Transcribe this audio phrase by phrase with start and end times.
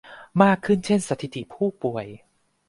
[0.41, 2.05] มากขึ้นเช่นสถิติผู้ป่วย